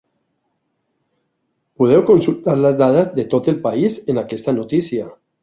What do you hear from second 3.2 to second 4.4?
tot el país en